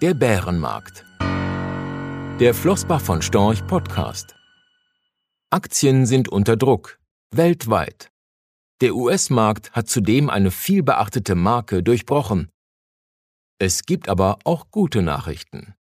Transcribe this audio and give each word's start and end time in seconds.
Der 0.00 0.14
Bärenmarkt. 0.14 1.04
Der 2.38 2.54
Flossbach 2.54 3.00
von 3.00 3.20
Storch 3.20 3.66
Podcast. 3.66 4.36
Aktien 5.50 6.06
sind 6.06 6.28
unter 6.28 6.56
Druck. 6.56 7.00
Weltweit. 7.34 8.12
Der 8.80 8.94
US-Markt 8.94 9.72
hat 9.72 9.88
zudem 9.88 10.30
eine 10.30 10.52
vielbeachtete 10.52 11.34
Marke 11.34 11.82
durchbrochen. 11.82 12.48
Es 13.58 13.82
gibt 13.82 14.08
aber 14.08 14.38
auch 14.44 14.70
gute 14.70 15.02
Nachrichten. 15.02 15.74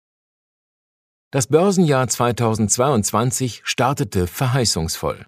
Das 1.31 1.49
Börsenjahr 1.49 2.09
2022 2.09 3.61
startete 3.65 4.27
verheißungsvoll. 4.27 5.27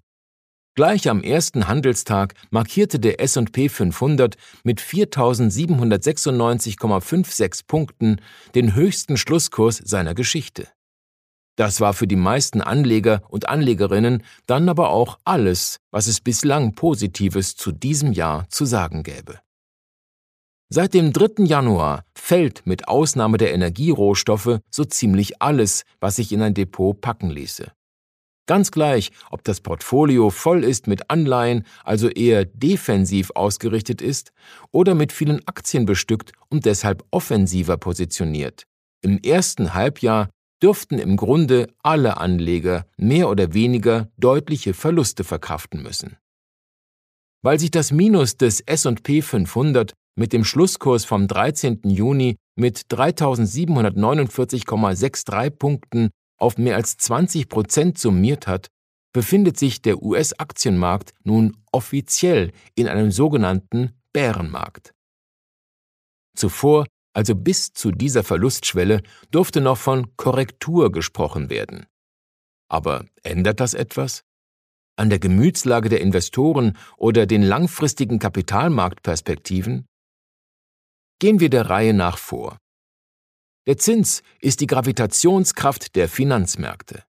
Gleich 0.79 1.09
am 1.09 1.23
ersten 1.23 1.67
Handelstag 1.67 2.35
markierte 2.51 3.01
der 3.01 3.19
S&P 3.19 3.67
500 3.67 4.37
mit 4.63 4.79
4.796,56 4.79 7.67
Punkten 7.67 8.21
den 8.55 8.75
höchsten 8.75 9.17
Schlusskurs 9.17 9.81
seiner 9.83 10.15
Geschichte. 10.15 10.69
Das 11.57 11.81
war 11.81 11.93
für 11.93 12.07
die 12.07 12.15
meisten 12.15 12.61
Anleger 12.61 13.23
und 13.27 13.49
Anlegerinnen 13.49 14.23
dann 14.45 14.69
aber 14.69 14.91
auch 14.91 15.19
alles, 15.25 15.81
was 15.91 16.07
es 16.07 16.21
bislang 16.21 16.75
Positives 16.75 17.57
zu 17.57 17.73
diesem 17.73 18.13
Jahr 18.13 18.47
zu 18.47 18.63
sagen 18.63 19.03
gäbe. 19.03 19.41
Seit 20.69 20.93
dem 20.93 21.11
3. 21.11 21.43
Januar 21.43 22.05
fällt 22.15 22.65
mit 22.65 22.87
Ausnahme 22.87 23.37
der 23.37 23.53
Energierohstoffe 23.53 24.61
so 24.69 24.85
ziemlich 24.85 25.41
alles, 25.41 25.83
was 25.99 26.15
sich 26.15 26.31
in 26.31 26.41
ein 26.41 26.53
Depot 26.53 27.01
packen 27.01 27.31
ließe. 27.31 27.69
Ganz 28.49 28.71
gleich, 28.71 29.11
ob 29.29 29.43
das 29.43 29.61
Portfolio 29.61 30.31
voll 30.31 30.63
ist 30.63 30.87
mit 30.87 31.11
Anleihen, 31.11 31.67
also 31.83 32.09
eher 32.09 32.45
defensiv 32.45 33.29
ausgerichtet 33.35 34.01
ist, 34.01 34.31
oder 34.71 34.95
mit 34.95 35.11
vielen 35.11 35.47
Aktien 35.47 35.85
bestückt 35.85 36.31
und 36.49 36.65
deshalb 36.65 37.05
offensiver 37.11 37.77
positioniert. 37.77 38.63
Im 39.03 39.19
ersten 39.19 39.75
Halbjahr 39.75 40.31
dürften 40.63 40.97
im 40.97 41.15
Grunde 41.15 41.67
alle 41.83 42.17
Anleger 42.17 42.87
mehr 42.97 43.29
oder 43.29 43.53
weniger 43.53 44.09
deutliche 44.17 44.73
Verluste 44.73 45.23
verkraften 45.23 45.83
müssen. 45.83 46.17
Weil 47.43 47.59
sich 47.59 47.69
das 47.69 47.91
Minus 47.91 48.35
des 48.35 48.61
S&P 48.61 49.21
500 49.21 49.93
mit 50.15 50.33
dem 50.33 50.43
Schlusskurs 50.43 51.05
vom 51.05 51.27
13. 51.27 51.81
Juni 51.83 52.35
mit 52.55 52.81
3749,63 52.89 55.51
Punkten 55.51 56.09
auf 56.39 56.57
mehr 56.57 56.75
als 56.75 56.97
20 56.97 57.49
Prozent 57.49 57.97
summiert 57.97 58.47
hat, 58.47 58.67
befindet 59.13 59.57
sich 59.57 59.81
der 59.81 60.01
US-Aktienmarkt 60.01 61.13
nun 61.23 61.57
offiziell 61.71 62.51
in 62.75 62.87
einem 62.87 63.11
sogenannten 63.11 63.99
Bärenmarkt. 64.13 64.93
Zuvor, 66.35 66.85
also 67.13 67.35
bis 67.35 67.73
zu 67.73 67.91
dieser 67.91 68.23
Verlustschwelle, 68.23 69.01
durfte 69.31 69.61
noch 69.61 69.77
von 69.77 70.15
Korrektur 70.15 70.91
gesprochen 70.91 71.49
werden. 71.49 71.85
Aber 72.69 73.05
ändert 73.23 73.59
das 73.59 73.73
etwas? 73.73 74.23
An 74.95 75.09
der 75.09 75.19
Gemütslage 75.19 75.89
der 75.89 76.01
Investoren 76.01 76.77
oder 76.97 77.25
den 77.25 77.41
langfristigen 77.41 78.19
Kapitalmarktperspektiven? 78.19 79.85
Gehen 81.19 81.39
wir 81.39 81.49
der 81.49 81.69
Reihe 81.69 81.93
nach 81.93 82.17
vor. 82.17 82.57
Der 83.69 83.77
Zins 83.77 84.23
ist 84.41 84.61
die 84.61 84.65
Gravitationskraft 84.65 85.95
der 85.95 86.09
Finanzmärkte. 86.09 87.03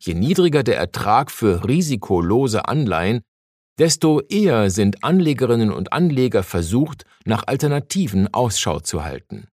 Je 0.00 0.14
niedriger 0.14 0.62
der 0.62 0.78
Ertrag 0.78 1.30
für 1.30 1.68
risikolose 1.68 2.66
Anleihen, 2.66 3.20
desto 3.78 4.22
eher 4.22 4.70
sind 4.70 5.04
Anlegerinnen 5.04 5.70
und 5.70 5.92
Anleger 5.92 6.42
versucht, 6.42 7.04
nach 7.26 7.46
Alternativen 7.46 8.32
Ausschau 8.32 8.80
zu 8.80 9.04
halten. 9.04 9.48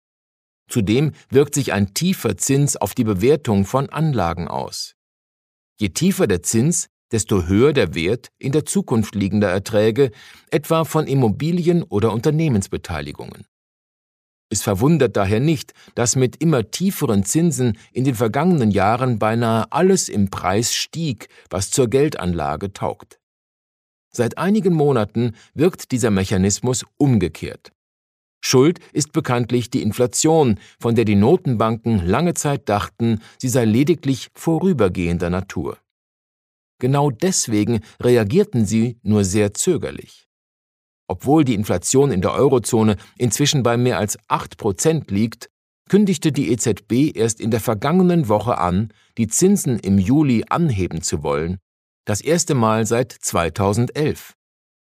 Zudem 0.69 1.11
wirkt 1.27 1.55
sich 1.55 1.73
ein 1.73 1.93
tiefer 1.93 2.37
Zins 2.37 2.77
auf 2.77 2.93
die 2.93 3.03
Bewertung 3.03 3.65
von 3.65 3.89
Anlagen 3.89 4.47
aus. 4.47 4.95
Je 5.77 5.89
tiefer 5.89 6.25
der 6.25 6.41
Zins, 6.41 6.87
desto 7.11 7.47
höher 7.47 7.73
der 7.73 7.95
Wert 7.95 8.29
in 8.39 8.53
der 8.53 8.65
Zukunft 8.65 9.13
liegender 9.13 9.49
Erträge, 9.49 10.11
etwa 10.51 10.85
von 10.85 11.05
Immobilien 11.05 11.83
oder 11.83 12.13
Unternehmensbeteiligungen. 12.13 13.45
Es 14.55 14.63
verwundert 14.63 15.17
daher 15.17 15.41
nicht, 15.41 15.73
dass 15.95 16.15
mit 16.15 16.37
immer 16.37 16.71
tieferen 16.71 17.25
Zinsen 17.25 17.77
in 17.91 18.05
den 18.05 18.15
vergangenen 18.15 18.71
Jahren 18.71 19.19
beinahe 19.19 19.69
alles 19.69 20.07
im 20.07 20.29
Preis 20.29 20.73
stieg, 20.73 21.27
was 21.49 21.71
zur 21.71 21.89
Geldanlage 21.89 22.71
taugt. 22.71 23.19
Seit 24.13 24.37
einigen 24.37 24.73
Monaten 24.73 25.35
wirkt 25.55 25.91
dieser 25.91 26.09
Mechanismus 26.09 26.85
umgekehrt. 26.95 27.73
Schuld 28.41 28.79
ist 28.93 29.11
bekanntlich 29.11 29.69
die 29.69 29.81
Inflation, 29.81 30.57
von 30.79 30.95
der 30.95 31.03
die 31.03 31.15
Notenbanken 31.17 32.07
lange 32.07 32.33
Zeit 32.33 32.69
dachten, 32.69 33.19
sie 33.37 33.49
sei 33.49 33.65
lediglich 33.65 34.29
vorübergehender 34.35 35.29
Natur. 35.29 35.79
Genau 36.79 37.11
deswegen 37.11 37.81
reagierten 38.01 38.65
sie 38.65 38.99
nur 39.03 39.25
sehr 39.25 39.53
zögerlich. 39.53 40.24
Obwohl 41.07 41.43
die 41.43 41.53
Inflation 41.53 42.11
in 42.11 42.21
der 42.21 42.33
Eurozone 42.33 42.95
inzwischen 43.17 43.63
bei 43.63 43.77
mehr 43.77 43.99
als 43.99 44.17
8 44.27 44.57
Prozent 44.57 45.11
liegt, 45.11 45.49
kündigte 45.89 46.31
die 46.31 46.51
EZB 46.51 47.15
erst 47.15 47.39
in 47.39 47.51
der 47.51 47.59
vergangenen 47.59 48.27
Woche 48.27 48.57
an, 48.57 48.91
die 49.17 49.27
Zinsen 49.27 49.79
im 49.79 49.99
Juli 49.99 50.43
anheben 50.49 51.01
zu 51.01 51.21
wollen, 51.23 51.59
das 52.05 52.21
erste 52.21 52.55
Mal 52.55 52.85
seit 52.85 53.11
2011. 53.11 54.33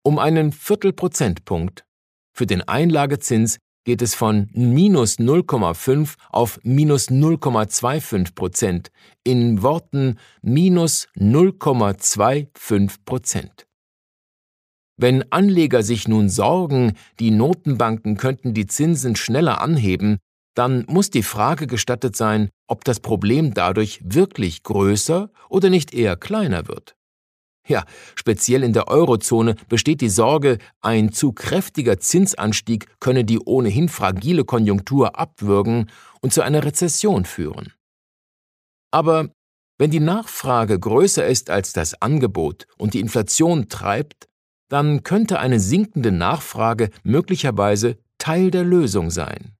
Um 0.03 0.19
einen 0.19 0.53
Viertelprozentpunkt. 0.53 1.85
Für 2.33 2.47
den 2.47 2.63
Einlagezins 2.63 3.59
geht 3.85 4.03
es 4.03 4.15
von 4.15 4.51
minus 4.53 5.19
0,5 5.19 6.17
auf 6.31 6.59
minus 6.63 7.09
0,25 7.09 8.35
Prozent, 8.35 8.91
in 9.23 9.63
Worten 9.63 10.19
minus 10.43 11.09
0,25 11.17 12.97
Prozent. 13.05 13.66
Wenn 14.99 15.31
Anleger 15.31 15.83
sich 15.83 16.09
nun 16.09 16.29
sorgen, 16.29 16.95
die 17.21 17.31
Notenbanken 17.31 18.17
könnten 18.17 18.55
die 18.55 18.67
Zinsen 18.67 19.15
schneller 19.15 19.61
anheben, 19.61 20.19
dann 20.55 20.87
muss 20.89 21.11
die 21.11 21.23
Frage 21.23 21.67
gestattet 21.67 22.17
sein, 22.17 22.49
ob 22.67 22.85
das 22.85 23.01
Problem 23.01 23.53
dadurch 23.53 24.01
wirklich 24.03 24.63
größer 24.63 25.31
oder 25.51 25.69
nicht 25.69 25.93
eher 25.93 26.17
kleiner 26.17 26.67
wird. 26.67 26.97
Ja, 27.69 27.85
speziell 28.15 28.63
in 28.63 28.73
der 28.73 28.89
Eurozone 28.89 29.57
besteht 29.69 30.01
die 30.01 30.09
Sorge, 30.09 30.59
ein 30.81 31.13
zu 31.13 31.33
kräftiger 31.33 31.99
Zinsanstieg 31.99 32.87
könne 33.01 33.25
die 33.25 33.41
ohnehin 33.41 33.89
fragile 33.89 34.45
Konjunktur 34.45 35.19
abwürgen 35.19 35.91
und 36.21 36.33
zu 36.33 36.43
einer 36.43 36.65
Rezession 36.65 37.25
führen. 37.25 37.73
Aber 38.93 39.29
wenn 39.79 39.91
die 39.91 40.01
Nachfrage 40.01 40.79
größer 40.79 41.27
ist 41.27 41.51
als 41.51 41.73
das 41.73 42.01
Angebot 42.01 42.67
und 42.79 42.95
die 42.95 43.01
Inflation 43.01 43.69
treibt, 43.69 44.27
dann 44.69 45.03
könnte 45.03 45.39
eine 45.39 45.61
sinkende 45.61 46.13
Nachfrage 46.13 46.91
möglicherweise 47.03 47.99
Teil 48.19 48.51
der 48.51 48.65
Lösung 48.65 49.11
sein. 49.11 49.57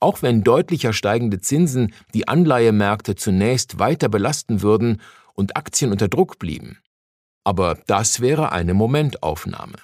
Auch 0.00 0.22
wenn 0.22 0.42
deutlicher 0.42 0.92
steigende 0.92 1.40
Zinsen 1.40 1.94
die 2.12 2.26
Anleihemärkte 2.26 3.14
zunächst 3.14 3.78
weiter 3.78 4.08
belasten 4.08 4.62
würden 4.62 5.00
und 5.34 5.56
Aktien 5.56 5.92
unter 5.92 6.08
Druck 6.08 6.38
blieben. 6.38 6.78
Aber 7.44 7.78
das 7.86 8.20
wäre 8.20 8.52
eine 8.52 8.74
Momentaufnahme. 8.74 9.78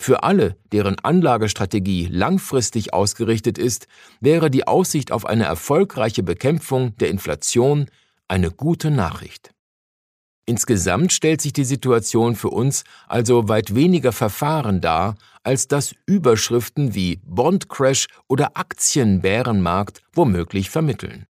Für 0.00 0.22
alle, 0.22 0.56
deren 0.72 0.98
Anlagestrategie 1.00 2.06
langfristig 2.06 2.94
ausgerichtet 2.94 3.58
ist, 3.58 3.88
wäre 4.20 4.50
die 4.50 4.66
Aussicht 4.66 5.10
auf 5.10 5.26
eine 5.26 5.44
erfolgreiche 5.44 6.22
Bekämpfung 6.22 6.96
der 6.98 7.10
Inflation 7.10 7.86
eine 8.28 8.50
gute 8.50 8.90
Nachricht. 8.90 9.52
Insgesamt 10.48 11.12
stellt 11.12 11.42
sich 11.42 11.52
die 11.52 11.66
Situation 11.66 12.34
für 12.34 12.48
uns 12.48 12.84
also 13.06 13.50
weit 13.50 13.74
weniger 13.74 14.12
Verfahren 14.12 14.80
dar, 14.80 15.16
als 15.42 15.68
dass 15.68 15.94
Überschriften 16.06 16.94
wie 16.94 17.20
Bondcrash 17.22 18.06
oder 18.28 18.56
Aktienbärenmarkt 18.56 20.00
womöglich 20.14 20.70
vermitteln. 20.70 21.26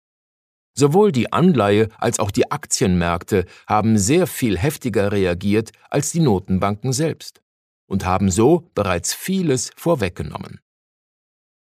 Sowohl 0.74 1.12
die 1.12 1.30
Anleihe 1.30 1.90
als 1.98 2.20
auch 2.20 2.30
die 2.30 2.50
Aktienmärkte 2.50 3.44
haben 3.66 3.98
sehr 3.98 4.26
viel 4.26 4.56
heftiger 4.56 5.12
reagiert 5.12 5.72
als 5.90 6.12
die 6.12 6.20
Notenbanken 6.20 6.94
selbst 6.94 7.42
und 7.86 8.06
haben 8.06 8.30
so 8.30 8.70
bereits 8.74 9.12
vieles 9.12 9.72
vorweggenommen. 9.76 10.58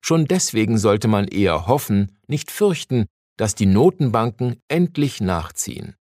Schon 0.05 0.25
deswegen 0.25 0.77
sollte 0.77 1.07
man 1.07 1.27
eher 1.27 1.65
hoffen, 1.65 2.15
nicht 2.27 2.51
fürchten, 2.51 3.07
dass 3.37 3.55
die 3.55 3.65
Notenbanken 3.65 4.61
endlich 4.67 5.19
nachziehen. 5.19 5.95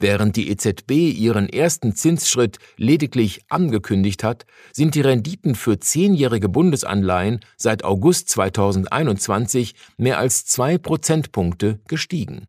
Während 0.00 0.36
die 0.36 0.50
EZB 0.50 0.90
ihren 0.90 1.48
ersten 1.48 1.94
Zinsschritt 1.94 2.58
lediglich 2.76 3.42
angekündigt 3.48 4.24
hat, 4.24 4.44
sind 4.72 4.94
die 4.94 5.00
Renditen 5.00 5.54
für 5.54 5.78
zehnjährige 5.78 6.48
Bundesanleihen 6.48 7.40
seit 7.56 7.84
August 7.84 8.28
2021 8.30 9.74
mehr 9.96 10.18
als 10.18 10.44
zwei 10.46 10.78
Prozentpunkte 10.78 11.80
gestiegen. 11.86 12.46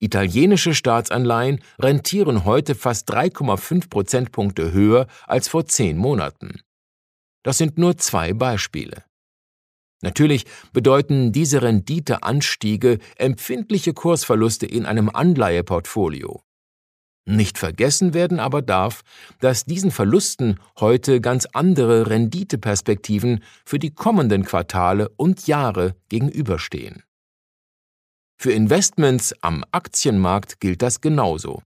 Italienische 0.00 0.74
Staatsanleihen 0.74 1.60
rentieren 1.80 2.44
heute 2.44 2.74
fast 2.74 3.10
3,5 3.10 3.88
Prozentpunkte 3.88 4.72
höher 4.72 5.06
als 5.26 5.48
vor 5.48 5.66
zehn 5.66 5.96
Monaten. 5.96 6.60
Das 7.42 7.58
sind 7.58 7.78
nur 7.78 7.96
zwei 7.96 8.32
Beispiele. 8.32 9.04
Natürlich 10.04 10.44
bedeuten 10.74 11.32
diese 11.32 11.62
Renditeanstiege 11.62 12.98
empfindliche 13.16 13.94
Kursverluste 13.94 14.66
in 14.66 14.84
einem 14.84 15.08
Anleiheportfolio. 15.08 16.42
Nicht 17.26 17.56
vergessen 17.56 18.12
werden 18.12 18.38
aber 18.38 18.60
darf, 18.60 19.00
dass 19.40 19.64
diesen 19.64 19.90
Verlusten 19.90 20.60
heute 20.78 21.22
ganz 21.22 21.46
andere 21.54 22.10
Renditeperspektiven 22.10 23.42
für 23.64 23.78
die 23.78 23.94
kommenden 23.94 24.44
Quartale 24.44 25.08
und 25.16 25.46
Jahre 25.46 25.96
gegenüberstehen. 26.10 27.02
Für 28.36 28.52
Investments 28.52 29.34
am 29.40 29.64
Aktienmarkt 29.70 30.60
gilt 30.60 30.82
das 30.82 31.00
genauso. 31.00 31.62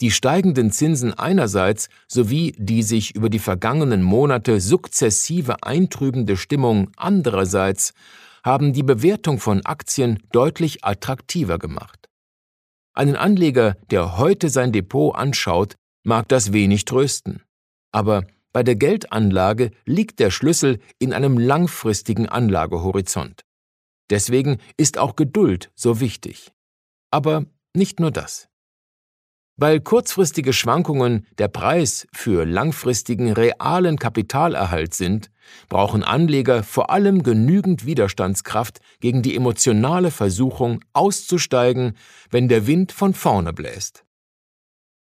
Die 0.00 0.10
steigenden 0.10 0.70
Zinsen 0.70 1.12
einerseits 1.12 1.90
sowie 2.08 2.54
die 2.58 2.82
sich 2.82 3.14
über 3.14 3.28
die 3.28 3.38
vergangenen 3.38 4.02
Monate 4.02 4.60
sukzessive 4.60 5.62
eintrübende 5.62 6.36
Stimmung 6.36 6.90
andererseits 6.96 7.92
haben 8.42 8.72
die 8.72 8.82
Bewertung 8.82 9.38
von 9.38 9.64
Aktien 9.66 10.22
deutlich 10.32 10.84
attraktiver 10.84 11.58
gemacht. 11.58 12.08
Einen 12.94 13.16
Anleger, 13.16 13.76
der 13.90 14.16
heute 14.16 14.48
sein 14.48 14.72
Depot 14.72 15.14
anschaut, 15.14 15.76
mag 16.02 16.28
das 16.28 16.52
wenig 16.52 16.86
trösten. 16.86 17.42
Aber 17.92 18.26
bei 18.52 18.62
der 18.62 18.76
Geldanlage 18.76 19.70
liegt 19.84 20.18
der 20.18 20.30
Schlüssel 20.30 20.80
in 20.98 21.12
einem 21.12 21.38
langfristigen 21.38 22.28
Anlagehorizont. 22.28 23.42
Deswegen 24.10 24.58
ist 24.76 24.98
auch 24.98 25.14
Geduld 25.14 25.70
so 25.74 26.00
wichtig. 26.00 26.50
Aber 27.10 27.44
nicht 27.74 28.00
nur 28.00 28.10
das. 28.10 28.49
Weil 29.62 29.80
kurzfristige 29.80 30.54
Schwankungen 30.54 31.26
der 31.36 31.48
Preis 31.48 32.08
für 32.14 32.46
langfristigen 32.46 33.30
realen 33.30 33.98
Kapitalerhalt 33.98 34.94
sind, 34.94 35.30
brauchen 35.68 36.02
Anleger 36.02 36.62
vor 36.62 36.88
allem 36.88 37.22
genügend 37.22 37.84
Widerstandskraft 37.84 38.78
gegen 39.00 39.20
die 39.20 39.36
emotionale 39.36 40.10
Versuchung 40.10 40.82
auszusteigen, 40.94 41.98
wenn 42.30 42.48
der 42.48 42.66
Wind 42.66 42.90
von 42.90 43.12
vorne 43.12 43.52
bläst. 43.52 44.06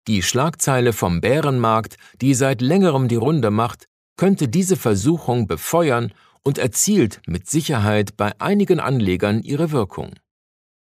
Die 0.08 0.24
Schlagzeile 0.24 0.94
vom 0.94 1.20
Bärenmarkt, 1.20 1.98
die 2.22 2.34
seit 2.34 2.62
längerem 2.62 3.10
die 3.10 3.16
Runde 3.18 3.52
macht, 3.52 3.90
könnte 4.16 4.48
diese 4.48 4.78
Versuchung 4.78 5.48
befeuern 5.48 6.14
und 6.44 6.60
erzielt 6.60 7.22
mit 7.28 7.50
Sicherheit 7.50 8.16
bei 8.16 8.32
einigen 8.40 8.80
Anlegern 8.80 9.42
ihre 9.42 9.72
Wirkung. 9.72 10.14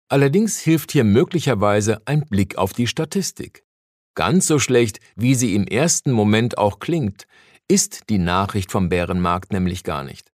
Allerdings 0.09 0.59
hilft 0.59 0.91
hier 0.91 1.03
möglicherweise 1.03 2.01
ein 2.05 2.25
Blick 2.25 2.57
auf 2.57 2.73
die 2.73 2.87
Statistik. 2.87 3.63
Ganz 4.15 4.47
so 4.47 4.57
schlecht, 4.57 4.99
wie 5.15 5.35
sie 5.35 5.53
im 5.53 5.65
ersten 5.67 6.11
Moment 6.11 6.57
auch 6.57 6.79
klingt, 6.79 7.27
ist 7.67 8.09
die 8.09 8.17
Nachricht 8.17 8.71
vom 8.71 8.89
Bärenmarkt 8.89 9.53
nämlich 9.53 9.83
gar 9.83 10.03
nicht. 10.03 10.31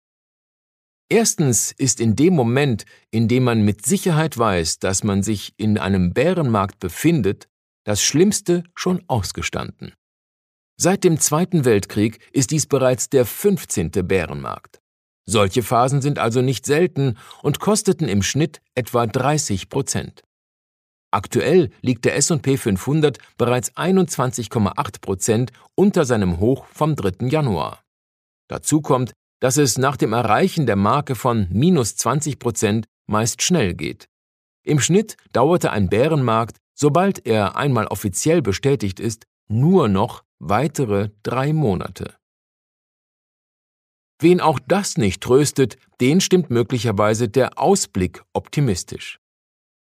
Erstens 1.08 1.72
ist 1.72 2.00
in 2.00 2.16
dem 2.16 2.34
Moment, 2.34 2.84
in 3.10 3.28
dem 3.28 3.44
man 3.44 3.62
mit 3.62 3.84
Sicherheit 3.84 4.36
weiß, 4.38 4.78
dass 4.78 5.04
man 5.04 5.22
sich 5.22 5.54
in 5.56 5.78
einem 5.78 6.12
Bärenmarkt 6.12 6.78
befindet, 6.78 7.48
das 7.84 8.02
Schlimmste 8.02 8.64
schon 8.74 9.02
ausgestanden. 9.08 9.94
Seit 10.78 11.04
dem 11.04 11.18
Zweiten 11.18 11.64
Weltkrieg 11.64 12.18
ist 12.32 12.50
dies 12.50 12.66
bereits 12.66 13.08
der 13.08 13.24
15. 13.24 13.90
Bärenmarkt. 13.90 14.81
Solche 15.24 15.62
Phasen 15.62 16.02
sind 16.02 16.18
also 16.18 16.42
nicht 16.42 16.66
selten 16.66 17.16
und 17.42 17.60
kosteten 17.60 18.08
im 18.08 18.22
Schnitt 18.22 18.60
etwa 18.74 19.06
30 19.06 19.68
Prozent. 19.68 20.22
Aktuell 21.12 21.70
liegt 21.82 22.04
der 22.06 22.16
S&P 22.16 22.56
500 22.56 23.18
bereits 23.36 23.76
21,8 23.76 25.00
Prozent 25.00 25.52
unter 25.74 26.04
seinem 26.04 26.40
Hoch 26.40 26.64
vom 26.66 26.96
3. 26.96 27.28
Januar. 27.28 27.82
Dazu 28.48 28.80
kommt, 28.80 29.12
dass 29.40 29.58
es 29.58 29.76
nach 29.76 29.96
dem 29.96 30.12
Erreichen 30.12 30.66
der 30.66 30.76
Marke 30.76 31.14
von 31.14 31.48
minus 31.50 31.96
20 31.96 32.38
Prozent 32.38 32.86
meist 33.06 33.42
schnell 33.42 33.74
geht. 33.74 34.08
Im 34.64 34.80
Schnitt 34.80 35.16
dauerte 35.32 35.70
ein 35.70 35.88
Bärenmarkt, 35.88 36.56
sobald 36.74 37.26
er 37.26 37.56
einmal 37.56 37.86
offiziell 37.88 38.40
bestätigt 38.40 39.00
ist, 39.00 39.24
nur 39.48 39.88
noch 39.88 40.22
weitere 40.38 41.10
drei 41.22 41.52
Monate. 41.52 42.14
Wen 44.22 44.40
auch 44.40 44.60
das 44.68 44.98
nicht 44.98 45.20
tröstet, 45.20 45.76
den 46.00 46.20
stimmt 46.20 46.48
möglicherweise 46.48 47.28
der 47.28 47.58
Ausblick 47.58 48.22
optimistisch. 48.32 49.18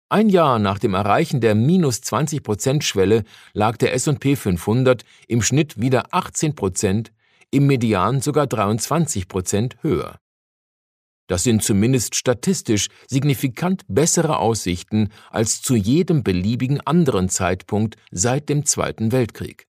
Ein 0.09 0.29
Jahr 0.29 0.59
nach 0.59 0.81
dem 0.81 0.95
Erreichen 0.95 1.41
der 1.41 1.55
minus 1.55 1.99
20% 1.99 2.83
Schwelle 2.83 3.23
lag 3.53 3.77
der 3.77 3.95
S&P 3.95 4.35
500 4.35 5.05
im 5.29 5.43
Schnitt 5.43 5.81
wieder 5.81 6.13
18% 6.13 7.11
im 7.53 7.67
Median 7.69 8.21
sogar 8.21 8.47
23% 8.47 9.75
höher. 9.83 10.19
Das 11.29 11.45
sind 11.45 11.63
zumindest 11.63 12.17
statistisch 12.17 12.89
signifikant 13.07 13.85
bessere 13.87 14.39
Aussichten 14.39 15.11
als 15.31 15.63
zu 15.63 15.77
jedem 15.77 16.25
beliebigen 16.25 16.81
anderen 16.81 17.29
Zeitpunkt 17.29 17.97
seit 18.11 18.49
dem 18.49 18.65
Zweiten 18.67 19.13
Weltkrieg. 19.13 19.67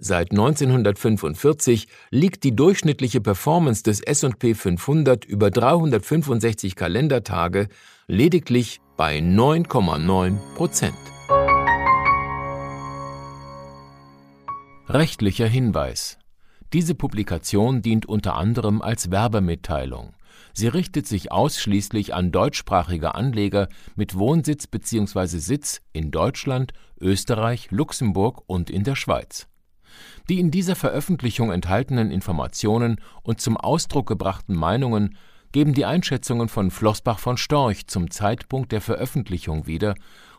Seit 0.00 0.30
1945 0.30 1.88
liegt 2.10 2.44
die 2.44 2.54
durchschnittliche 2.54 3.20
Performance 3.20 3.82
des 3.82 4.00
S&P 4.00 4.54
500 4.54 5.24
über 5.24 5.50
365 5.50 6.76
Kalendertage 6.76 7.66
lediglich 8.06 8.80
bei 8.96 9.18
9,9 9.18 10.36
Prozent. 10.54 10.94
Rechtlicher 14.86 15.48
Hinweis. 15.48 16.16
Diese 16.72 16.94
Publikation 16.94 17.82
dient 17.82 18.06
unter 18.06 18.36
anderem 18.36 18.80
als 18.80 19.10
Werbemitteilung. 19.10 20.14
Sie 20.54 20.68
richtet 20.68 21.08
sich 21.08 21.32
ausschließlich 21.32 22.14
an 22.14 22.30
deutschsprachige 22.30 23.16
Anleger 23.16 23.68
mit 23.96 24.16
Wohnsitz 24.16 24.68
bzw. 24.68 25.38
Sitz 25.38 25.80
in 25.92 26.12
Deutschland, 26.12 26.72
Österreich, 27.00 27.72
Luxemburg 27.72 28.44
und 28.46 28.70
in 28.70 28.84
der 28.84 28.94
Schweiz. 28.94 29.48
Die 30.28 30.40
in 30.40 30.50
dieser 30.50 30.76
Veröffentlichung 30.76 31.50
enthaltenen 31.50 32.10
Informationen 32.10 33.00
und 33.22 33.40
zum 33.40 33.56
Ausdruck 33.56 34.06
gebrachten 34.06 34.54
Meinungen 34.54 35.16
geben 35.52 35.74
die 35.74 35.84
Einschätzungen 35.84 36.48
von 36.48 36.70
Flossbach 36.70 37.18
von 37.18 37.36
Storch 37.36 37.86
zum 37.86 38.10
Zeitpunkt 38.10 38.72
der 38.72 38.80
Veröffentlichung 38.80 39.66
wieder 39.66 39.94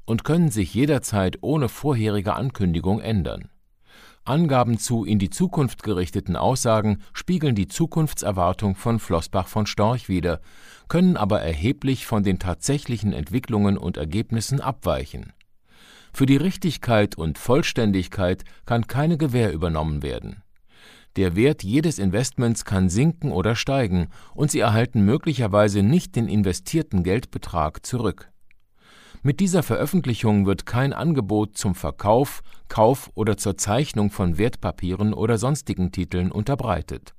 und 0.05 0.23
können 0.23 0.51
sich 0.51 0.73
jederzeit 0.73 1.37
ohne 1.41 1.69
vorherige 1.69 2.33
Ankündigung 2.33 2.99
ändern. 2.99 3.49
Angaben 4.25 4.77
zu 4.77 5.05
in 5.05 5.17
die 5.17 5.31
Zukunft 5.31 5.81
gerichteten 5.81 6.35
Aussagen 6.35 7.01
spiegeln 7.13 7.55
die 7.55 7.67
Zukunftserwartung 7.67 8.75
von 8.75 8.99
Flossbach 8.99 9.47
von 9.47 9.65
Storch 9.65 10.07
wider, 10.07 10.41
können 10.87 11.17
aber 11.17 11.41
erheblich 11.41 12.05
von 12.05 12.23
den 12.23 12.37
tatsächlichen 12.37 13.13
Entwicklungen 13.13 13.77
und 13.77 13.97
Ergebnissen 13.97 14.61
abweichen 14.61 15.33
für 16.13 16.25
die 16.25 16.37
Richtigkeit 16.37 17.17
und 17.17 17.37
Vollständigkeit 17.37 18.43
kann 18.65 18.87
keine 18.87 19.17
Gewähr 19.17 19.53
übernommen 19.53 20.03
werden. 20.03 20.43
Der 21.15 21.35
Wert 21.35 21.63
jedes 21.63 21.99
Investments 21.99 22.65
kann 22.65 22.89
sinken 22.89 23.31
oder 23.31 23.55
steigen, 23.55 24.09
und 24.33 24.51
Sie 24.51 24.59
erhalten 24.59 25.01
möglicherweise 25.01 25.83
nicht 25.83 26.15
den 26.15 26.27
investierten 26.27 27.03
Geldbetrag 27.03 27.85
zurück. 27.85 28.31
Mit 29.21 29.41
dieser 29.41 29.63
Veröffentlichung 29.63 30.45
wird 30.45 30.65
kein 30.65 30.93
Angebot 30.93 31.57
zum 31.57 31.75
Verkauf, 31.75 32.41
Kauf 32.69 33.11
oder 33.15 33.35
zur 33.35 33.57
Zeichnung 33.57 34.11
von 34.11 34.37
Wertpapieren 34.37 35.13
oder 35.13 35.37
sonstigen 35.37 35.91
Titeln 35.91 36.31
unterbreitet. 36.31 37.15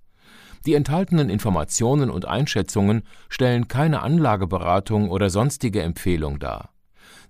Die 0.67 0.75
enthaltenen 0.75 1.29
Informationen 1.29 2.11
und 2.11 2.27
Einschätzungen 2.27 3.03
stellen 3.29 3.69
keine 3.69 4.03
Anlageberatung 4.03 5.11
oder 5.11 5.29
sonstige 5.29 5.83
Empfehlung 5.83 6.39
dar. 6.39 6.71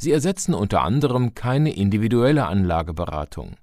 Sie 0.03 0.13
ersetzen 0.13 0.55
unter 0.55 0.81
anderem 0.81 1.35
keine 1.35 1.75
individuelle 1.75 2.47
Anlageberatung. 2.47 3.57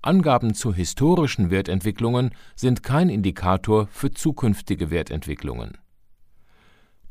Angaben 0.00 0.54
zu 0.54 0.72
historischen 0.72 1.50
Wertentwicklungen 1.50 2.30
sind 2.56 2.82
kein 2.82 3.10
Indikator 3.10 3.86
für 3.88 4.10
zukünftige 4.10 4.90
Wertentwicklungen. 4.90 5.76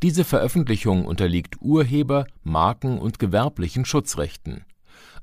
Diese 0.02 0.24
Veröffentlichung 0.24 1.06
unterliegt 1.06 1.62
Urheber-, 1.62 2.26
Marken- 2.42 2.98
und 2.98 3.20
gewerblichen 3.20 3.86
Schutzrechten. 3.86 4.66